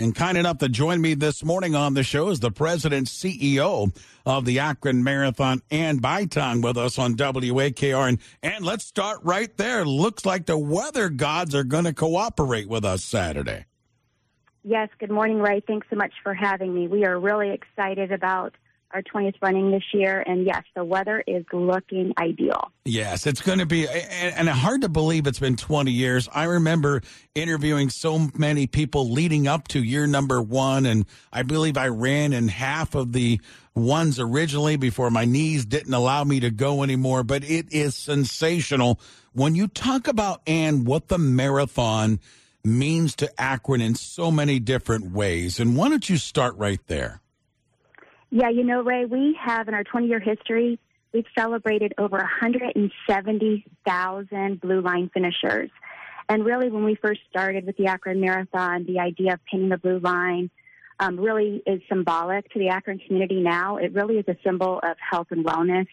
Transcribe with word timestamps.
And 0.00 0.14
kind 0.14 0.38
enough 0.38 0.58
to 0.58 0.68
join 0.68 1.00
me 1.00 1.14
this 1.14 1.42
morning 1.42 1.74
on 1.74 1.94
the 1.94 2.04
show 2.04 2.28
is 2.28 2.38
the 2.38 2.52
president 2.52 3.08
CEO 3.08 3.92
of 4.24 4.44
the 4.44 4.60
Akron 4.60 5.02
Marathon, 5.02 5.60
and 5.72 6.00
Bitong, 6.00 6.62
with 6.62 6.76
us 6.76 7.00
on 7.00 7.16
WAKR. 7.16 8.08
And, 8.08 8.18
and 8.40 8.64
let's 8.64 8.84
start 8.84 9.18
right 9.24 9.54
there. 9.56 9.84
Looks 9.84 10.24
like 10.24 10.46
the 10.46 10.56
weather 10.56 11.08
gods 11.08 11.52
are 11.52 11.64
going 11.64 11.82
to 11.82 11.92
cooperate 11.92 12.68
with 12.68 12.84
us 12.84 13.02
Saturday. 13.02 13.64
Yes, 14.62 14.88
good 15.00 15.10
morning, 15.10 15.40
Ray. 15.40 15.64
Thanks 15.66 15.88
so 15.90 15.96
much 15.96 16.12
for 16.22 16.32
having 16.32 16.72
me. 16.72 16.86
We 16.86 17.04
are 17.04 17.18
really 17.18 17.50
excited 17.50 18.12
about 18.12 18.54
our 18.92 19.02
20th 19.02 19.34
running 19.42 19.70
this 19.70 19.82
year. 19.92 20.22
And 20.26 20.46
yes, 20.46 20.64
the 20.74 20.84
weather 20.84 21.22
is 21.26 21.44
looking 21.52 22.12
ideal. 22.18 22.72
Yes, 22.84 23.26
it's 23.26 23.42
going 23.42 23.58
to 23.58 23.66
be, 23.66 23.86
and, 23.88 24.48
hard 24.48 24.82
to 24.82 24.88
believe 24.88 25.26
it's 25.26 25.38
been 25.38 25.56
20 25.56 25.90
years. 25.90 26.28
I 26.32 26.44
remember 26.44 27.02
interviewing 27.34 27.90
so 27.90 28.28
many 28.36 28.66
people 28.66 29.10
leading 29.10 29.46
up 29.46 29.68
to 29.68 29.82
year 29.82 30.06
number 30.06 30.40
one, 30.40 30.86
and 30.86 31.04
I 31.32 31.42
believe 31.42 31.76
I 31.76 31.88
ran 31.88 32.32
in 32.32 32.48
half 32.48 32.94
of 32.94 33.12
the 33.12 33.40
ones 33.74 34.18
originally 34.18 34.76
before 34.76 35.10
my 35.10 35.24
knees 35.24 35.64
didn't 35.64 35.94
allow 35.94 36.24
me 36.24 36.40
to 36.40 36.50
go 36.50 36.82
anymore. 36.82 37.22
But 37.22 37.44
it 37.44 37.72
is 37.72 37.94
sensational 37.94 39.00
when 39.32 39.54
you 39.54 39.68
talk 39.68 40.08
about, 40.08 40.40
and 40.46 40.86
what 40.86 41.08
the 41.08 41.18
marathon 41.18 42.20
means 42.64 43.14
to 43.16 43.40
Akron 43.40 43.80
in 43.80 43.94
so 43.94 44.30
many 44.30 44.58
different 44.58 45.12
ways. 45.12 45.60
And 45.60 45.76
why 45.76 45.88
don't 45.88 46.08
you 46.08 46.16
start 46.16 46.56
right 46.56 46.80
there? 46.86 47.20
Yeah, 48.30 48.50
you 48.50 48.62
know, 48.62 48.82
Ray, 48.82 49.06
we 49.06 49.38
have 49.42 49.68
in 49.68 49.74
our 49.74 49.84
20 49.84 50.06
year 50.06 50.20
history, 50.20 50.78
we've 51.14 51.24
celebrated 51.36 51.94
over 51.96 52.18
170,000 52.18 54.60
blue 54.60 54.82
line 54.82 55.10
finishers. 55.14 55.70
And 56.28 56.44
really, 56.44 56.68
when 56.68 56.84
we 56.84 56.94
first 56.94 57.22
started 57.30 57.64
with 57.64 57.78
the 57.78 57.86
Akron 57.86 58.20
Marathon, 58.20 58.84
the 58.84 58.98
idea 58.98 59.32
of 59.32 59.40
painting 59.50 59.70
the 59.70 59.78
blue 59.78 59.98
line 59.98 60.50
um, 61.00 61.18
really 61.18 61.62
is 61.66 61.80
symbolic 61.88 62.52
to 62.52 62.58
the 62.58 62.68
Akron 62.68 62.98
community 62.98 63.40
now. 63.40 63.78
It 63.78 63.94
really 63.94 64.18
is 64.18 64.28
a 64.28 64.36
symbol 64.44 64.78
of 64.82 64.98
health 64.98 65.28
and 65.30 65.46
wellness. 65.46 65.86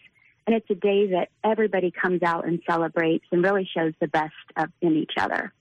And 0.46 0.54
it's 0.54 0.68
a 0.70 0.74
day 0.74 1.06
that 1.12 1.30
everybody 1.42 1.90
comes 1.90 2.22
out 2.22 2.46
and 2.46 2.60
celebrates 2.68 3.24
and 3.32 3.42
really 3.42 3.66
shows 3.74 3.94
the 4.00 4.08
best 4.08 4.34
of 4.56 4.68
in 4.82 4.94
each 4.94 5.14
other. 5.18 5.54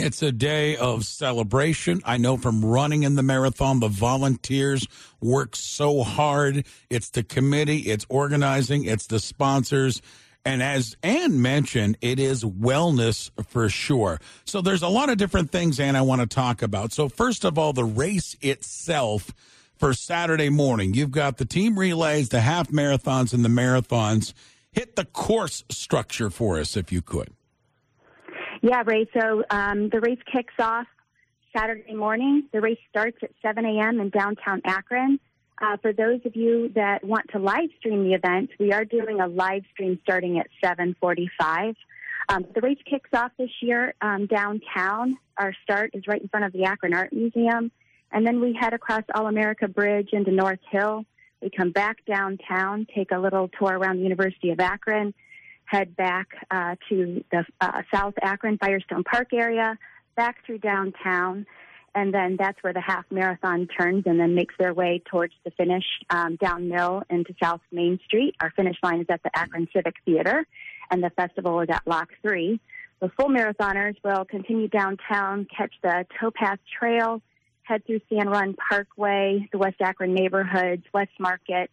It's 0.00 0.22
a 0.22 0.32
day 0.32 0.76
of 0.76 1.04
celebration. 1.04 2.00
I 2.06 2.16
know 2.16 2.38
from 2.38 2.64
running 2.64 3.02
in 3.02 3.16
the 3.16 3.22
marathon, 3.22 3.80
the 3.80 3.88
volunteers 3.88 4.86
work 5.20 5.54
so 5.54 6.02
hard. 6.02 6.64
It's 6.88 7.10
the 7.10 7.22
committee, 7.22 7.80
it's 7.80 8.06
organizing, 8.08 8.84
it's 8.84 9.06
the 9.06 9.20
sponsors. 9.20 10.00
And 10.42 10.62
as 10.62 10.96
Ann 11.02 11.42
mentioned, 11.42 11.98
it 12.00 12.18
is 12.18 12.44
wellness 12.44 13.30
for 13.46 13.68
sure. 13.68 14.18
So 14.46 14.62
there's 14.62 14.82
a 14.82 14.88
lot 14.88 15.10
of 15.10 15.18
different 15.18 15.52
things, 15.52 15.78
Ann, 15.78 15.96
I 15.96 16.02
want 16.02 16.22
to 16.22 16.26
talk 16.26 16.62
about. 16.62 16.92
So, 16.92 17.10
first 17.10 17.44
of 17.44 17.58
all, 17.58 17.74
the 17.74 17.84
race 17.84 18.36
itself 18.40 19.34
for 19.76 19.92
Saturday 19.92 20.48
morning. 20.48 20.94
You've 20.94 21.10
got 21.10 21.36
the 21.36 21.44
team 21.44 21.78
relays, 21.78 22.30
the 22.30 22.40
half 22.40 22.70
marathons, 22.70 23.34
and 23.34 23.44
the 23.44 23.50
marathons. 23.50 24.32
Hit 24.72 24.96
the 24.96 25.04
course 25.04 25.62
structure 25.68 26.30
for 26.30 26.58
us, 26.58 26.74
if 26.74 26.90
you 26.90 27.02
could. 27.02 27.34
Yeah, 28.62 28.82
Ray. 28.84 29.08
So 29.18 29.42
um, 29.50 29.88
the 29.88 30.00
race 30.00 30.18
kicks 30.30 30.54
off 30.58 30.86
Saturday 31.56 31.94
morning. 31.94 32.44
The 32.52 32.60
race 32.60 32.78
starts 32.90 33.16
at 33.22 33.30
7 33.42 33.64
a.m. 33.64 34.00
in 34.00 34.10
downtown 34.10 34.60
Akron. 34.64 35.18
Uh, 35.60 35.76
for 35.78 35.92
those 35.92 36.20
of 36.24 36.36
you 36.36 36.70
that 36.74 37.04
want 37.04 37.30
to 37.30 37.38
live 37.38 37.68
stream 37.78 38.04
the 38.04 38.14
event, 38.14 38.50
we 38.58 38.72
are 38.72 38.84
doing 38.84 39.20
a 39.20 39.26
live 39.26 39.62
stream 39.72 39.98
starting 40.02 40.38
at 40.38 40.46
7:45. 40.62 41.74
Um, 42.28 42.46
the 42.54 42.60
race 42.60 42.78
kicks 42.88 43.10
off 43.12 43.32
this 43.38 43.50
year 43.60 43.94
um, 44.00 44.26
downtown. 44.26 45.18
Our 45.36 45.52
start 45.62 45.90
is 45.94 46.06
right 46.06 46.20
in 46.20 46.28
front 46.28 46.46
of 46.46 46.52
the 46.52 46.64
Akron 46.64 46.94
Art 46.94 47.12
Museum, 47.12 47.70
and 48.12 48.26
then 48.26 48.40
we 48.40 48.56
head 48.58 48.72
across 48.72 49.02
All 49.14 49.26
America 49.26 49.68
Bridge 49.68 50.10
into 50.12 50.30
North 50.30 50.60
Hill. 50.70 51.04
We 51.42 51.50
come 51.50 51.72
back 51.72 52.04
downtown, 52.06 52.86
take 52.94 53.10
a 53.10 53.18
little 53.18 53.48
tour 53.48 53.78
around 53.78 53.96
the 53.96 54.02
University 54.02 54.50
of 54.50 54.60
Akron, 54.60 55.12
head 55.70 55.94
back 55.94 56.28
uh, 56.50 56.74
to 56.88 57.24
the 57.30 57.44
uh, 57.60 57.82
South 57.94 58.14
Akron 58.20 58.58
Firestone 58.58 59.04
Park 59.04 59.28
area, 59.32 59.78
back 60.16 60.44
through 60.44 60.58
downtown, 60.58 61.46
and 61.94 62.12
then 62.12 62.36
that's 62.38 62.58
where 62.62 62.72
the 62.72 62.80
half 62.80 63.04
marathon 63.10 63.68
turns 63.68 64.04
and 64.06 64.18
then 64.18 64.34
makes 64.34 64.54
their 64.58 64.74
way 64.74 65.00
towards 65.10 65.32
the 65.44 65.50
finish 65.52 65.84
um, 66.10 66.36
down 66.36 66.68
Mill 66.68 67.02
into 67.08 67.34
South 67.42 67.60
Main 67.70 68.00
Street. 68.04 68.34
Our 68.40 68.50
finish 68.50 68.76
line 68.82 69.00
is 69.00 69.06
at 69.08 69.22
the 69.22 69.30
Akron 69.34 69.68
Civic 69.74 69.94
Theater, 70.04 70.44
and 70.90 71.02
the 71.02 71.10
festival 71.10 71.60
is 71.60 71.68
at 71.70 71.82
Lock 71.86 72.08
3. 72.22 72.60
The 73.00 73.10
full 73.16 73.28
marathoners 73.28 73.94
will 74.04 74.24
continue 74.24 74.68
downtown, 74.68 75.46
catch 75.56 75.72
the 75.82 76.04
Towpath 76.20 76.58
Trail, 76.78 77.22
head 77.62 77.86
through 77.86 78.00
Sand 78.08 78.30
Run 78.30 78.54
Parkway, 78.54 79.48
the 79.52 79.58
West 79.58 79.80
Akron 79.80 80.14
neighborhoods, 80.14 80.82
West 80.92 81.12
Market, 81.20 81.70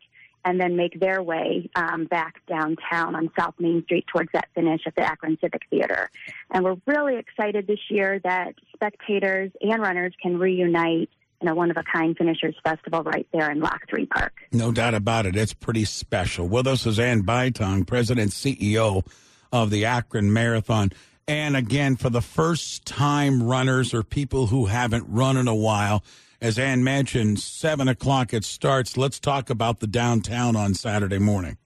and 0.47 0.61
then 0.61 0.77
make 0.77 0.97
their 0.97 1.21
way 1.21 1.69
um, 1.75 2.05
back 2.05 2.35
downtown 2.47 3.15
on 3.15 3.29
South 3.37 3.55
Main 3.59 3.83
Street 3.83 4.05
towards 4.07 4.29
that 4.31 4.47
finish 4.55 4.79
at 4.87 4.95
the 4.95 5.01
Akron 5.01 5.37
Civic 5.41 5.63
Theater. 5.69 6.09
And 6.51 6.63
we're 6.63 6.77
really 6.85 7.17
excited 7.17 7.67
this 7.67 7.81
year 7.89 8.19
that 8.23 8.55
spectators 8.73 9.51
and 9.59 9.81
runners 9.81 10.13
can 10.21 10.39
reunite 10.39 11.09
in 11.41 11.49
a 11.49 11.53
one 11.53 11.69
of 11.69 11.75
a 11.75 11.83
kind 11.83 12.17
finishers 12.17 12.55
festival 12.63 13.03
right 13.03 13.27
there 13.33 13.51
in 13.51 13.59
Lock 13.59 13.81
3 13.89 14.05
Park. 14.05 14.35
No 14.53 14.71
doubt 14.71 14.93
about 14.93 15.25
it. 15.25 15.35
It's 15.35 15.53
pretty 15.53 15.83
special. 15.83 16.47
With 16.47 16.65
us 16.65 16.85
is 16.85 16.97
Ann 16.97 17.23
Bitong, 17.23 17.85
President 17.85 18.31
CEO 18.31 19.05
of 19.51 19.69
the 19.69 19.83
Akron 19.83 20.31
Marathon. 20.31 20.93
And 21.27 21.57
again, 21.57 21.97
for 21.97 22.09
the 22.09 22.21
first 22.21 22.85
time 22.85 23.43
runners 23.43 23.93
or 23.93 24.01
people 24.01 24.47
who 24.47 24.67
haven't 24.67 25.07
run 25.09 25.35
in 25.35 25.49
a 25.49 25.55
while, 25.55 26.05
as 26.41 26.59
Ann 26.59 26.83
mentioned, 26.83 27.39
7 27.39 27.87
o'clock 27.87 28.33
it 28.33 28.43
starts. 28.43 28.97
Let's 28.97 29.19
talk 29.19 29.49
about 29.49 29.79
the 29.79 29.87
downtown 29.87 30.55
on 30.55 30.73
Saturday 30.73 31.19
morning. 31.19 31.57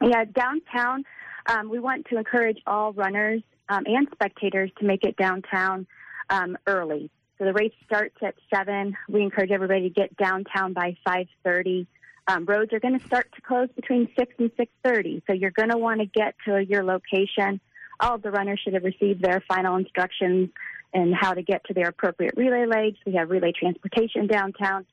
Yeah, 0.00 0.24
downtown, 0.24 1.04
um, 1.46 1.70
we 1.70 1.78
want 1.78 2.06
to 2.06 2.18
encourage 2.18 2.58
all 2.66 2.92
runners 2.92 3.42
um, 3.68 3.84
and 3.86 4.08
spectators 4.12 4.70
to 4.78 4.84
make 4.84 5.04
it 5.04 5.16
downtown 5.16 5.86
um, 6.30 6.56
early. 6.66 7.10
So 7.38 7.44
the 7.44 7.52
race 7.52 7.72
starts 7.84 8.16
at 8.22 8.34
7. 8.54 8.96
We 9.08 9.22
encourage 9.22 9.50
everybody 9.50 9.88
to 9.88 9.90
get 9.90 10.16
downtown 10.16 10.72
by 10.72 10.96
5.30. 11.06 11.86
Um, 12.26 12.46
roads 12.46 12.72
are 12.72 12.80
going 12.80 12.98
to 12.98 13.06
start 13.06 13.30
to 13.34 13.42
close 13.42 13.68
between 13.74 14.08
6 14.16 14.34
and 14.38 14.50
6.30, 14.56 15.22
so 15.26 15.34
you're 15.34 15.50
going 15.50 15.70
to 15.70 15.76
want 15.76 16.00
to 16.00 16.06
get 16.06 16.34
to 16.46 16.64
your 16.64 16.82
location. 16.82 17.60
All 18.00 18.14
of 18.14 18.22
the 18.22 18.30
runners 18.30 18.60
should 18.62 18.74
have 18.74 18.84
received 18.84 19.22
their 19.22 19.42
final 19.46 19.76
instructions 19.76 20.50
and 20.94 21.14
how 21.14 21.34
to 21.34 21.42
get 21.42 21.64
to 21.64 21.74
their 21.74 21.88
appropriate 21.88 22.34
relay 22.36 22.66
legs. 22.66 22.96
We 23.04 23.14
have 23.14 23.28
relay 23.28 23.52
transportation 23.52 24.26
downtown. 24.26 24.86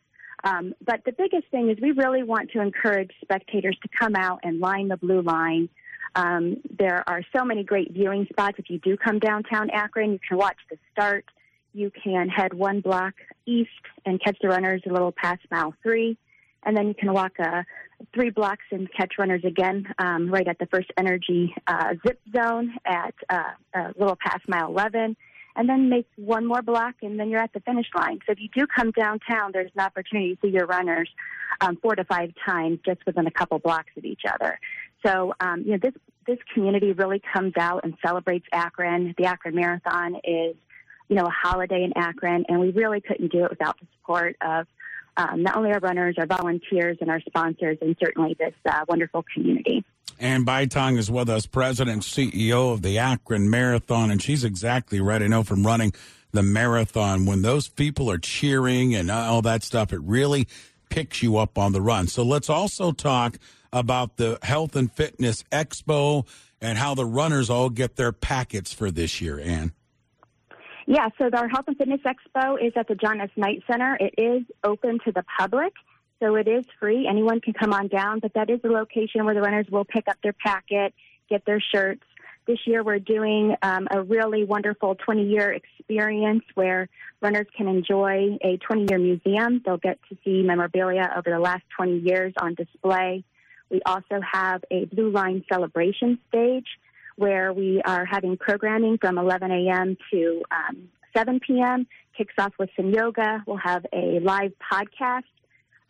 Um, 0.44 0.74
but 0.84 1.06
the 1.06 1.12
biggest 1.12 1.48
thing 1.52 1.70
is 1.70 1.78
we 1.80 1.92
really 1.92 2.24
want 2.24 2.50
to 2.52 2.62
encourage 2.62 3.12
spectators 3.22 3.78
to 3.84 3.90
come 3.98 4.16
out 4.16 4.40
and 4.44 4.60
line 4.60 4.88
the 4.88 4.98
blue 4.98 5.22
line. 5.22 5.70
Um, 6.16 6.58
there 6.78 7.08
are 7.08 7.22
so 7.34 7.46
many 7.46 7.64
great 7.64 7.94
viewing 7.94 8.26
spots. 8.30 8.56
If 8.58 8.70
you 8.70 8.80
do 8.80 8.98
come 8.98 9.20
downtown 9.20 9.70
Akron, 9.70 10.12
you 10.12 10.20
can 10.28 10.38
watch 10.38 10.58
the 10.70 10.78
start. 10.92 11.26
You 11.74 11.92
can 12.04 12.28
head 12.28 12.54
one 12.54 12.82
block 12.82 13.14
east 13.46 13.70
and 14.06 14.22
catch 14.22 14.38
the 14.42 14.50
runners 14.50 14.82
a 14.90 14.92
little 14.92 15.14
past 15.14 15.42
mile 15.52 15.74
three. 15.84 16.18
And 16.64 16.76
then 16.76 16.88
you 16.88 16.94
can 16.94 17.14
walk 17.14 17.34
uh, 17.40 17.64
three 18.14 18.30
blocks 18.30 18.66
and 18.72 18.92
catch 18.94 19.14
runners 19.18 19.44
again 19.46 19.88
um, 20.00 20.30
right 20.30 20.48
at 20.48 20.60
the 20.60 20.66
FirstEnergy 20.66 21.54
uh, 21.68 21.94
zip 22.06 22.20
zone 22.36 22.74
at 22.86 23.14
uh, 23.30 23.52
a 23.74 23.94
little 23.98 24.18
past 24.22 24.48
mile 24.48 24.68
11 24.68 25.16
and 25.56 25.68
then 25.68 25.90
make 25.90 26.08
one 26.16 26.46
more 26.46 26.62
block, 26.62 26.96
and 27.02 27.20
then 27.20 27.30
you're 27.30 27.42
at 27.42 27.54
the 27.54 27.60
finish 27.62 27.88
line. 27.96 28.20
So 28.26 28.32
if 28.32 28.40
you 28.40 28.50
do 28.54 28.66
come 28.68 28.92
downtown, 28.92 29.52
there's 29.52 29.72
an 29.76 29.84
opportunity 29.84 30.36
to 30.36 30.42
see 30.42 30.50
your 30.50 30.66
runners 30.66 31.10
um, 31.60 31.78
four 31.82 31.96
to 31.96 32.04
five 32.04 32.34
times 32.46 32.80
just 32.86 33.06
within 33.06 33.28
a 33.28 33.32
couple 33.32 33.60
blocks 33.60 33.92
of 33.98 34.06
each 34.06 34.22
other. 34.32 34.60
So 35.06 35.34
um, 35.40 35.64
you 35.66 35.72
know 35.72 35.80
this 35.82 35.94
this 36.28 36.38
community 36.54 36.92
really 36.94 37.22
comes 37.34 37.54
out 37.60 37.82
and 37.84 37.96
celebrates 38.06 38.46
Akron. 38.52 39.14
The 39.18 39.26
Akron 39.26 39.56
Marathon 39.56 40.16
is 40.24 40.56
you 41.10 41.16
know 41.16 41.26
a 41.26 41.32
holiday 41.32 41.84
in 41.84 41.94
Akron, 41.96 42.46
and 42.48 42.60
we 42.60 42.72
really 42.72 43.02
couldn't 43.02 43.32
do 43.32 43.46
it 43.46 43.50
without 43.50 43.80
the 43.80 43.88
support 43.98 44.36
of 44.42 44.68
um, 45.18 45.44
not 45.44 45.58
only 45.58 45.72
our 45.72 45.80
runners, 45.80 46.16
our 46.18 46.26
volunteers, 46.26 46.98
and 47.02 47.10
our 47.10 47.22
sponsors, 47.22 47.78
and 47.82 47.96
certainly 48.04 48.36
this 48.40 48.54
uh, 48.66 48.86
wonderful 48.88 49.26
community. 49.34 49.84
Ann 50.22 50.46
Bitong 50.46 51.00
is 51.00 51.10
with 51.10 51.30
us, 51.30 51.48
President 51.48 52.04
CEO 52.04 52.72
of 52.72 52.84
the 52.84 53.00
Akron 53.00 53.50
Marathon, 53.50 54.12
and 54.12 54.22
she's 54.22 54.44
exactly 54.44 55.02
right. 55.02 55.22
I 55.22 55.26
know 55.26 55.42
from 55.42 55.66
running 55.66 55.94
the 56.32 56.44
marathon, 56.44 57.26
when 57.26 57.42
those 57.42 57.68
people 57.68 58.10
are 58.10 58.20
cheering 58.20 58.94
and 58.94 59.10
all 59.10 59.42
that 59.42 59.64
stuff, 59.64 59.92
it 59.92 60.00
really 60.02 60.48
picks 60.90 61.24
you 61.24 61.38
up 61.38 61.58
on 61.58 61.74
the 61.74 61.82
run. 61.82 62.06
So 62.06 62.22
let's 62.24 62.52
also 62.52 62.92
talk 62.92 63.40
about 63.74 64.18
the 64.18 64.38
Health 64.44 64.76
and 64.76 64.92
Fitness 64.92 65.44
Expo 65.52 66.28
and 66.62 66.78
how 66.78 66.94
the 66.94 67.06
runners 67.06 67.50
all 67.50 67.72
get 67.72 67.96
their 67.96 68.12
packets 68.12 68.72
for 68.72 68.92
this 68.92 69.22
year, 69.22 69.40
Ann. 69.40 69.74
Yeah, 70.86 71.10
so 71.18 71.32
our 71.34 71.48
Health 71.48 71.66
and 71.68 71.78
Fitness 71.78 72.02
Expo 72.02 72.64
is 72.64 72.74
at 72.76 72.88
the 72.88 72.96
John 72.96 73.22
S. 73.22 73.30
Knight 73.36 73.64
Center. 73.70 73.98
It 74.00 74.14
is 74.20 74.44
open 74.64 75.00
to 75.06 75.12
the 75.12 75.24
public. 75.40 75.74
So 76.22 76.36
it 76.36 76.48
is 76.48 76.64
free. 76.80 77.08
Anyone 77.10 77.42
can 77.42 77.54
come 77.54 77.74
on 77.74 77.88
down, 77.88 78.20
but 78.20 78.34
that 78.36 78.50
is 78.50 78.62
the 78.62 78.70
location 78.70 79.26
where 79.26 79.34
the 79.34 79.42
runners 79.42 79.66
will 79.72 79.86
pick 79.86 80.08
up 80.08 80.18
their 80.22 80.34
packet, 80.34 80.94
get 81.30 81.46
their 81.46 81.60
shirts, 81.60 82.04
This 82.48 82.60
year, 82.66 82.84
we're 82.84 83.00
doing 83.00 83.56
um, 83.62 83.88
a 83.92 84.02
really 84.02 84.44
wonderful 84.44 84.96
20 84.96 85.26
year 85.26 85.52
experience 85.52 86.44
where 86.56 86.90
runners 87.22 87.48
can 87.56 87.68
enjoy 87.68 88.38
a 88.44 88.58
20 88.58 88.88
year 88.90 89.00
museum. 89.00 89.62
They'll 89.64 89.78
get 89.78 90.00
to 90.10 90.18
see 90.24 90.42
memorabilia 90.42 91.14
over 91.16 91.30
the 91.30 91.40
last 91.40 91.64
20 91.76 92.00
years 92.00 92.34
on 92.42 92.56
display. 92.56 93.24
We 93.70 93.82
also 93.86 94.20
have 94.34 94.64
a 94.70 94.86
Blue 94.86 95.12
Line 95.12 95.44
celebration 95.52 96.20
stage 96.30 96.68
where 97.16 97.54
we 97.54 97.82
are 97.86 98.06
having 98.06 98.38
programming 98.38 98.98
from 98.98 99.18
11 99.18 99.52
a.m. 99.52 99.98
to 100.12 100.44
um, 100.52 100.90
7 101.16 101.40
p.m. 101.40 101.88
Kicks 102.18 102.34
off 102.38 102.54
with 102.60 102.70
some 102.76 102.90
yoga. 102.90 103.44
We'll 103.46 103.58
have 103.58 103.86
a 103.94 104.20
live 104.20 104.54
podcast 104.72 105.24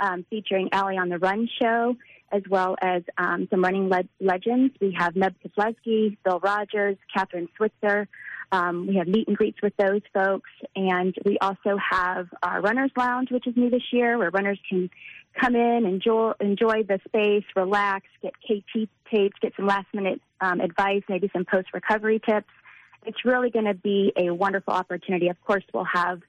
um, 0.01 0.25
featuring 0.30 0.69
Allie 0.74 0.98
on 0.98 1.07
the 1.09 1.19
Run 1.19 1.48
show, 1.62 1.95
as 2.31 2.42
well 2.50 2.75
as 2.81 3.03
um, 3.18 3.48
some 3.50 3.63
running 3.63 3.88
le- 3.88 4.09
legends. 4.19 4.74
We 4.81 4.95
have 4.98 5.13
Meb 5.13 5.36
Keflezighi, 5.45 6.18
Bill 6.25 6.39
Rodgers, 6.39 6.98
Kathrine 7.15 7.48
Switzer. 7.56 8.07
Um, 8.51 8.88
we 8.88 8.98
have 8.98 9.07
meet 9.07 9.30
and 9.30 9.38
greets 9.38 9.62
with 9.63 9.74
those 9.77 10.01
folks, 10.13 10.50
and 10.75 11.15
we 11.24 11.38
also 11.39 11.77
have 11.77 12.27
our 12.44 12.59
Runners 12.62 12.92
Lounge, 12.98 13.31
which 13.31 13.48
is 13.48 13.56
new 13.56 13.69
this 13.69 13.94
year, 13.94 14.18
where 14.18 14.30
runners 14.30 14.59
can 14.68 14.89
come 15.39 15.56
in, 15.56 15.86
enjoy 15.86 16.33
enjoy 16.42 16.83
the 16.83 17.00
space, 17.07 17.45
relax, 17.56 18.07
get 18.21 18.33
KT 18.42 18.89
tapes, 19.09 19.38
get 19.42 19.54
some 19.56 19.68
last 19.68 19.88
minute 19.94 20.19
um, 20.42 20.59
advice, 20.59 21.04
maybe 21.07 21.30
some 21.31 21.45
post 21.45 21.68
recovery 21.74 22.19
tips. 22.19 22.50
It's 23.06 23.24
really 23.24 23.50
going 23.50 23.65
to 23.65 23.74
be 23.74 24.12
a 24.18 24.31
wonderful 24.31 24.74
opportunity. 24.74 25.30
Of 25.30 25.39
course, 25.42 25.63
we'll 25.74 25.86
have 25.86 26.21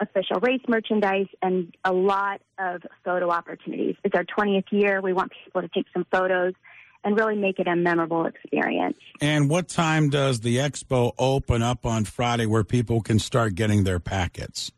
official 0.00 0.40
race 0.40 0.60
merchandise 0.68 1.26
and 1.42 1.74
a 1.84 1.92
lot 1.92 2.40
of 2.58 2.82
photo 3.04 3.30
opportunities. 3.30 3.96
It's 4.04 4.14
our 4.14 4.24
20th 4.24 4.70
year. 4.70 5.00
We 5.00 5.12
want 5.12 5.32
people 5.44 5.62
to 5.62 5.68
take 5.68 5.86
some 5.92 6.06
photos 6.10 6.54
and 7.04 7.16
really 7.16 7.36
make 7.36 7.58
it 7.58 7.68
a 7.68 7.76
memorable 7.76 8.26
experience. 8.26 8.98
And 9.20 9.48
what 9.48 9.68
time 9.68 10.10
does 10.10 10.40
the 10.40 10.56
expo 10.56 11.12
open 11.18 11.62
up 11.62 11.86
on 11.86 12.04
Friday 12.04 12.46
where 12.46 12.64
people 12.64 13.00
can 13.00 13.18
start 13.18 13.54
getting 13.54 13.84
their 13.84 14.00
packets? 14.00 14.72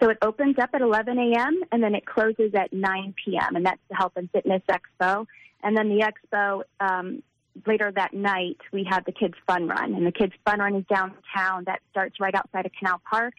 So 0.00 0.10
it 0.10 0.18
opens 0.20 0.58
up 0.58 0.70
at 0.74 0.80
11 0.80 1.16
a.m. 1.18 1.62
and 1.70 1.82
then 1.82 1.94
it 1.94 2.04
closes 2.04 2.52
at 2.54 2.72
9 2.72 3.14
p.m. 3.24 3.56
and 3.56 3.64
that's 3.64 3.80
the 3.88 3.96
Health 3.96 4.12
and 4.16 4.28
Fitness 4.30 4.62
Expo. 4.68 5.26
And 5.62 5.76
then 5.76 5.88
the 5.88 6.04
expo 6.04 6.62
um, 6.80 7.22
later 7.66 7.92
that 7.94 8.12
night 8.12 8.58
we 8.72 8.86
have 8.90 9.04
the 9.04 9.12
Kids 9.12 9.34
Fun 9.46 9.68
Run, 9.68 9.94
and 9.94 10.06
the 10.06 10.12
Kids 10.12 10.32
Fun 10.44 10.58
Run 10.58 10.74
is 10.74 10.84
downtown. 10.86 11.64
That 11.66 11.80
starts 11.90 12.18
right 12.18 12.34
outside 12.34 12.66
of 12.66 12.72
Canal 12.78 13.00
Park, 13.08 13.34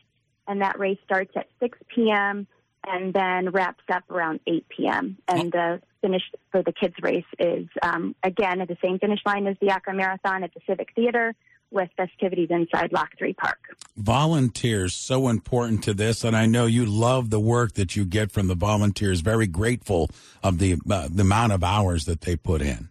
and 0.47 0.61
that 0.61 0.79
race 0.79 0.99
starts 1.05 1.31
at 1.35 1.47
6 1.59 1.77
p.m. 1.93 2.47
and 2.85 3.13
then 3.13 3.49
wraps 3.51 3.83
up 3.91 4.03
around 4.09 4.39
8 4.47 4.65
p.m. 4.69 5.17
And 5.27 5.51
the 5.51 5.81
finish 6.01 6.23
for 6.51 6.61
the 6.61 6.73
kids 6.73 6.95
race 7.01 7.25
is 7.39 7.67
um, 7.81 8.15
again 8.23 8.61
at 8.61 8.67
the 8.67 8.77
same 8.83 8.99
finish 8.99 9.19
line 9.25 9.47
as 9.47 9.55
the 9.61 9.69
Akron 9.69 9.97
Marathon 9.97 10.43
at 10.43 10.53
the 10.53 10.59
Civic 10.67 10.89
Theater 10.95 11.33
with 11.71 11.89
festivities 11.97 12.49
inside 12.51 12.93
Lock 12.93 13.09
3 13.17 13.33
Park. 13.33 13.57
Volunteers 13.97 14.93
so 14.93 15.27
important 15.27 15.83
to 15.83 15.93
this, 15.93 16.23
and 16.23 16.35
I 16.35 16.45
know 16.45 16.65
you 16.65 16.85
love 16.85 17.29
the 17.29 17.39
work 17.39 17.73
that 17.73 17.95
you 17.95 18.05
get 18.05 18.31
from 18.31 18.47
the 18.47 18.55
volunteers. 18.55 19.21
Very 19.21 19.47
grateful 19.47 20.09
of 20.43 20.59
the 20.59 20.77
uh, 20.89 21.07
the 21.11 21.21
amount 21.21 21.53
of 21.53 21.63
hours 21.63 22.05
that 22.05 22.21
they 22.21 22.35
put 22.35 22.61
in. 22.61 22.89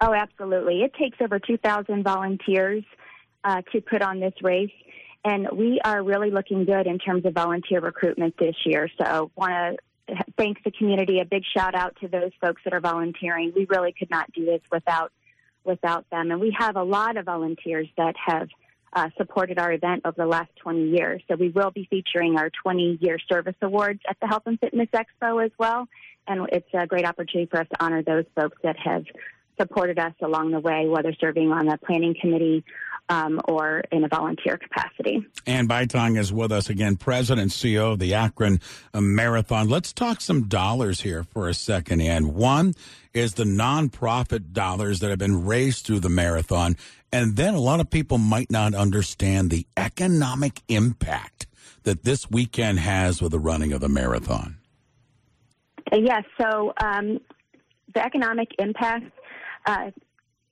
Oh, 0.00 0.12
absolutely! 0.12 0.82
It 0.82 0.94
takes 0.94 1.18
over 1.20 1.38
2,000 1.38 2.02
volunteers 2.02 2.84
uh, 3.44 3.62
to 3.72 3.80
put 3.80 4.02
on 4.02 4.20
this 4.20 4.34
race, 4.42 4.72
and 5.26 5.48
we 5.52 5.80
are 5.84 6.02
really 6.02 6.30
looking 6.30 6.64
good 6.64 6.86
in 6.86 6.98
terms 6.98 7.24
of 7.26 7.34
volunteer 7.34 7.80
recruitment 7.80 8.36
this 8.38 8.54
year. 8.64 8.88
So, 8.96 9.32
want 9.34 9.78
to 10.08 10.16
thank 10.38 10.62
the 10.62 10.70
community. 10.70 11.18
A 11.18 11.24
big 11.24 11.42
shout 11.52 11.74
out 11.74 11.96
to 12.00 12.08
those 12.08 12.30
folks 12.40 12.62
that 12.64 12.72
are 12.72 12.80
volunteering. 12.80 13.52
We 13.54 13.66
really 13.68 13.92
could 13.92 14.08
not 14.08 14.30
do 14.32 14.44
this 14.44 14.60
without 14.70 15.12
without 15.64 16.08
them, 16.10 16.30
and 16.30 16.40
we 16.40 16.56
have 16.56 16.76
a 16.76 16.82
lot 16.84 17.16
of 17.16 17.24
volunteers 17.24 17.88
that 17.96 18.14
have 18.24 18.48
uh, 18.92 19.08
supported 19.16 19.58
our 19.58 19.72
event 19.72 20.02
over 20.04 20.14
the 20.16 20.26
last 20.26 20.50
20 20.62 20.90
years. 20.90 21.20
So 21.28 21.34
we 21.34 21.48
will 21.48 21.72
be 21.72 21.88
featuring 21.90 22.38
our 22.38 22.50
20 22.62 22.98
year 23.00 23.18
service 23.28 23.56
awards 23.60 24.00
at 24.08 24.16
the 24.20 24.28
Health 24.28 24.44
and 24.46 24.60
Fitness 24.60 24.88
Expo 24.94 25.44
as 25.44 25.50
well. 25.58 25.88
And 26.28 26.48
it's 26.52 26.68
a 26.72 26.86
great 26.86 27.04
opportunity 27.04 27.50
for 27.50 27.60
us 27.60 27.66
to 27.70 27.84
honor 27.84 28.02
those 28.04 28.26
folks 28.36 28.58
that 28.62 28.76
have 28.78 29.04
supported 29.58 29.98
us 29.98 30.14
along 30.22 30.52
the 30.52 30.60
way, 30.60 30.86
whether 30.86 31.12
serving 31.14 31.50
on 31.50 31.66
the 31.66 31.78
planning 31.84 32.14
committee 32.20 32.64
um, 33.08 33.40
or 33.46 33.82
in 33.92 34.04
a 34.04 34.08
volunteer 34.08 34.56
capacity. 34.56 35.24
Ann 35.46 35.68
Bitong 35.68 36.18
is 36.18 36.32
with 36.32 36.52
us 36.52 36.68
again, 36.68 36.96
President 36.96 37.42
and 37.42 37.50
CEO 37.50 37.92
of 37.92 37.98
the 37.98 38.14
Akron 38.14 38.60
Marathon. 38.94 39.68
Let's 39.68 39.92
talk 39.92 40.20
some 40.20 40.48
dollars 40.48 41.00
here 41.00 41.24
for 41.24 41.48
a 41.48 41.54
second, 41.54 42.00
Ann. 42.00 42.34
One 42.34 42.74
is 43.12 43.34
the 43.34 43.44
nonprofit 43.44 44.52
dollars 44.52 45.00
that 45.00 45.10
have 45.10 45.18
been 45.18 45.46
raised 45.46 45.86
through 45.86 46.00
the 46.00 46.08
marathon. 46.08 46.76
And 47.12 47.36
then 47.36 47.54
a 47.54 47.60
lot 47.60 47.80
of 47.80 47.88
people 47.88 48.18
might 48.18 48.50
not 48.50 48.74
understand 48.74 49.50
the 49.50 49.66
economic 49.76 50.60
impact 50.68 51.46
that 51.84 52.02
this 52.04 52.30
weekend 52.30 52.80
has 52.80 53.22
with 53.22 53.32
the 53.32 53.38
running 53.38 53.72
of 53.72 53.80
the 53.80 53.88
marathon. 53.88 54.56
Yes, 55.92 56.24
so 56.38 56.74
um, 56.82 57.20
the 57.94 58.04
economic 58.04 58.48
impact 58.58 59.04
uh, 59.66 59.90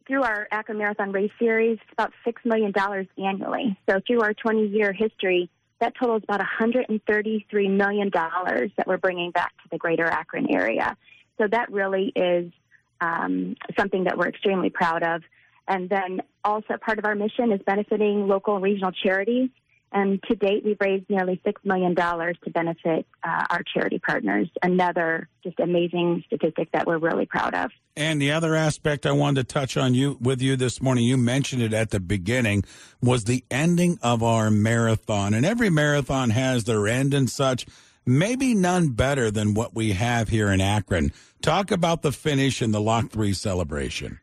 through 0.06 0.22
our 0.22 0.46
Akron 0.50 0.78
Marathon 0.78 1.12
Race 1.12 1.32
Series, 1.38 1.78
it's 1.82 1.92
about 1.92 2.12
$6 2.26 2.34
million 2.44 2.72
annually. 3.18 3.76
So 3.88 4.00
through 4.06 4.22
our 4.22 4.34
20 4.34 4.66
year 4.68 4.92
history, 4.92 5.48
that 5.80 5.94
totals 5.98 6.22
about 6.24 6.40
$133 6.40 7.76
million 7.76 8.10
that 8.12 8.86
we're 8.86 8.96
bringing 8.96 9.30
back 9.30 9.52
to 9.62 9.68
the 9.70 9.78
greater 9.78 10.06
Akron 10.06 10.54
area. 10.54 10.96
So 11.38 11.46
that 11.50 11.72
really 11.72 12.12
is 12.14 12.52
um, 13.00 13.56
something 13.78 14.04
that 14.04 14.16
we're 14.16 14.28
extremely 14.28 14.70
proud 14.70 15.02
of. 15.02 15.22
And 15.66 15.88
then 15.88 16.20
also 16.44 16.76
part 16.80 16.98
of 16.98 17.04
our 17.04 17.14
mission 17.14 17.52
is 17.52 17.60
benefiting 17.66 18.28
local 18.28 18.54
and 18.54 18.62
regional 18.62 18.92
charities. 18.92 19.50
And 19.94 20.20
to 20.24 20.34
date, 20.34 20.64
we've 20.64 20.76
raised 20.80 21.08
nearly 21.08 21.40
$6 21.46 21.54
million 21.62 21.94
to 21.94 22.50
benefit 22.52 23.06
uh, 23.22 23.44
our 23.48 23.62
charity 23.62 24.00
partners. 24.00 24.48
Another 24.60 25.28
just 25.44 25.60
amazing 25.60 26.24
statistic 26.26 26.68
that 26.72 26.84
we're 26.84 26.98
really 26.98 27.26
proud 27.26 27.54
of. 27.54 27.70
And 27.96 28.20
the 28.20 28.32
other 28.32 28.56
aspect 28.56 29.06
I 29.06 29.12
wanted 29.12 29.48
to 29.48 29.54
touch 29.54 29.76
on 29.76 29.94
you 29.94 30.18
with 30.20 30.42
you 30.42 30.56
this 30.56 30.82
morning, 30.82 31.04
you 31.04 31.16
mentioned 31.16 31.62
it 31.62 31.72
at 31.72 31.90
the 31.90 32.00
beginning, 32.00 32.64
was 33.00 33.22
the 33.22 33.44
ending 33.52 34.00
of 34.02 34.20
our 34.20 34.50
marathon. 34.50 35.32
And 35.32 35.46
every 35.46 35.70
marathon 35.70 36.30
has 36.30 36.64
their 36.64 36.88
end 36.88 37.14
and 37.14 37.30
such. 37.30 37.64
Maybe 38.04 38.52
none 38.52 38.88
better 38.88 39.30
than 39.30 39.54
what 39.54 39.76
we 39.76 39.92
have 39.92 40.28
here 40.28 40.50
in 40.50 40.60
Akron. 40.60 41.12
Talk 41.40 41.70
about 41.70 42.02
the 42.02 42.10
finish 42.10 42.60
and 42.60 42.74
the 42.74 42.80
Lock 42.80 43.10
3 43.10 43.32
celebration. 43.32 44.18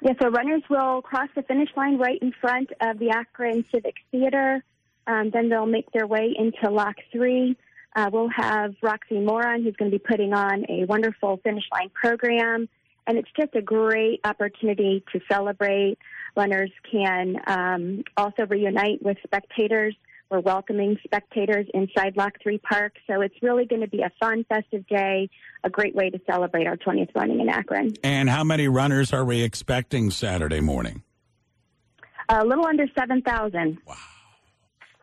Yeah, 0.00 0.12
so 0.20 0.28
runners 0.28 0.62
will 0.70 1.02
cross 1.02 1.28
the 1.34 1.42
finish 1.42 1.70
line 1.76 1.98
right 1.98 2.20
in 2.22 2.32
front 2.32 2.70
of 2.80 2.98
the 2.98 3.10
Akron 3.10 3.64
Civic 3.72 3.96
Theater. 4.12 4.62
Um, 5.06 5.30
then 5.30 5.48
they'll 5.48 5.66
make 5.66 5.90
their 5.92 6.06
way 6.06 6.34
into 6.36 6.70
Lock 6.70 6.96
3. 7.10 7.56
Uh, 7.96 8.10
we'll 8.12 8.28
have 8.28 8.74
Roxy 8.80 9.18
Moron, 9.18 9.64
who's 9.64 9.74
going 9.74 9.90
to 9.90 9.98
be 9.98 10.04
putting 10.04 10.32
on 10.34 10.64
a 10.68 10.84
wonderful 10.84 11.38
finish 11.38 11.64
line 11.72 11.90
program. 11.90 12.68
And 13.06 13.18
it's 13.18 13.30
just 13.36 13.56
a 13.56 13.62
great 13.62 14.20
opportunity 14.22 15.02
to 15.12 15.20
celebrate. 15.28 15.98
Runners 16.36 16.70
can 16.88 17.36
um, 17.46 18.04
also 18.16 18.46
reunite 18.46 19.02
with 19.02 19.16
spectators 19.24 19.96
we're 20.30 20.40
welcoming 20.40 20.98
spectators 21.04 21.66
inside 21.72 22.16
Lock 22.16 22.34
3 22.42 22.58
Park. 22.58 22.94
So 23.06 23.20
it's 23.22 23.34
really 23.42 23.64
going 23.64 23.80
to 23.80 23.88
be 23.88 24.02
a 24.02 24.12
fun, 24.20 24.44
festive 24.48 24.86
day, 24.86 25.30
a 25.64 25.70
great 25.70 25.94
way 25.94 26.10
to 26.10 26.20
celebrate 26.30 26.66
our 26.66 26.76
20th 26.76 27.10
running 27.14 27.40
in 27.40 27.48
Akron. 27.48 27.94
And 28.02 28.28
how 28.28 28.44
many 28.44 28.68
runners 28.68 29.12
are 29.12 29.24
we 29.24 29.42
expecting 29.42 30.10
Saturday 30.10 30.60
morning? 30.60 31.02
A 32.28 32.44
little 32.44 32.66
under 32.66 32.86
7,000. 32.96 33.78
Wow. 33.86 33.94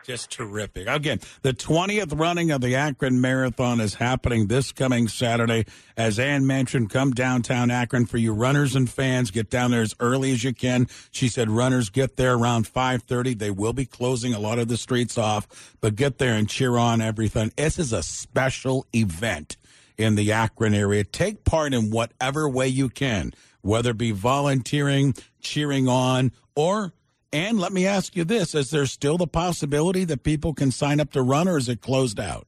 Just 0.06 0.30
terrific. 0.30 0.88
Again, 0.88 1.20
the 1.42 1.52
20th 1.52 2.20
running 2.20 2.52
of 2.52 2.62
the 2.62 2.76
Akron 2.76 3.20
Marathon 3.22 3.80
is 3.80 3.96
happening 3.96 4.46
this 4.46 4.72
coming 4.72 5.08
Saturday. 5.08 5.66
As 5.98 6.20
Ann 6.20 6.46
mentioned, 6.46 6.92
come 6.92 7.10
downtown 7.10 7.72
Akron 7.72 8.06
for 8.06 8.18
you 8.18 8.32
runners 8.32 8.76
and 8.76 8.88
fans. 8.88 9.32
Get 9.32 9.50
down 9.50 9.72
there 9.72 9.82
as 9.82 9.96
early 10.00 10.32
as 10.32 10.44
you 10.44 10.54
can. 10.54 10.88
She 11.10 11.28
said 11.28 11.50
runners 11.50 11.90
get 11.90 12.18
there 12.18 12.36
around 12.36 12.68
5:30. 12.68 13.34
They 13.34 13.50
will 13.50 13.74
be 13.74 13.86
closing 13.86 14.32
a 14.36 14.40
lot 14.40 14.60
of 14.60 14.68
the 14.68 14.78
streets 14.78 15.18
off, 15.18 15.76
but 15.82 15.96
get 15.96 16.20
there 16.20 16.36
and 16.36 16.48
cheer 16.48 16.78
on 16.78 17.02
everything. 17.02 17.52
This 17.56 17.80
is 17.80 17.92
a 17.92 18.04
special 18.04 18.86
event 18.94 19.58
in 19.98 20.14
the 20.14 20.32
Akron 20.32 20.76
area. 20.76 21.04
Take 21.04 21.44
part 21.46 21.74
in 21.74 21.90
whatever 21.90 22.48
way 22.48 22.68
you 22.68 22.90
can, 22.90 23.34
whether 23.62 23.90
it 23.90 23.98
be 23.98 24.12
volunteering, 24.12 25.16
cheering 25.42 25.88
on, 25.88 26.32
or 26.56 26.94
and 27.36 27.60
let 27.60 27.74
me 27.74 27.86
ask 27.86 28.16
you 28.16 28.24
this: 28.24 28.56
Is 28.56 28.72
there 28.72 28.86
still 28.86 29.18
the 29.18 29.28
possibility 29.28 30.06
that 30.06 30.24
people 30.24 30.54
can 30.54 30.72
sign 30.72 31.02
up 31.02 31.12
to 31.12 31.22
run, 31.22 31.50
or 31.50 31.58
is 31.58 31.68
it 31.68 31.82
closed 31.82 32.18
out? 32.18 32.48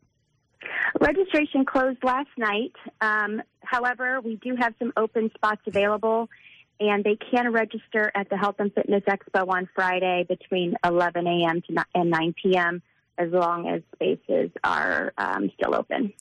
Registration 1.01 1.65
closed 1.65 2.01
last 2.03 2.29
night. 2.38 2.72
Um, 3.01 3.41
however, 3.62 4.22
we 4.22 4.38
do 4.38 4.56
have 4.58 4.74
some 4.79 4.94
open 4.96 5.29
spots 5.36 5.62
available, 5.67 6.29
and 6.79 7.03
they 7.03 7.17
can 7.32 7.51
register 7.51 8.10
at 8.15 8.29
the 8.29 8.38
Health 8.38 8.56
and 8.60 8.74
Fitness 8.74 9.03
Expo 9.03 9.50
on 9.50 9.67
Friday 9.75 10.25
between 10.27 10.75
11 10.86 11.27
a.m. 11.27 11.62
and 11.94 12.10
9 12.10 12.36
p.m. 12.41 12.82
as 13.17 13.29
long 13.32 13.67
as 13.67 13.82
spaces 13.94 14.51
are 14.63 15.12
um, 15.17 15.51
still 15.60 15.75
open. 15.75 16.13